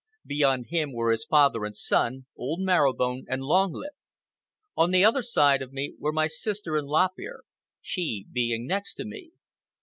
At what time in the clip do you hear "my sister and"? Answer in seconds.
6.11-6.87